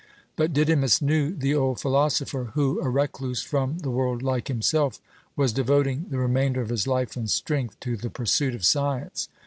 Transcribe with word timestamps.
But 0.35 0.51
Didymus 0.51 0.99
knew 0.99 1.31
the 1.35 1.53
old 1.53 1.79
philosopher, 1.79 2.45
who, 2.55 2.81
a 2.81 2.89
recluse 2.89 3.43
from 3.43 3.77
the 3.77 3.91
world 3.91 4.23
like 4.23 4.47
himself, 4.47 4.99
was 5.35 5.53
devoting 5.53 6.07
the 6.09 6.17
remainder 6.17 6.59
of 6.61 6.69
his 6.69 6.87
life 6.87 7.15
and 7.15 7.29
strength 7.29 7.79
to 7.81 7.95
the 7.95 8.09
pursuit 8.09 8.55
of 8.55 8.65
science. 8.65 9.29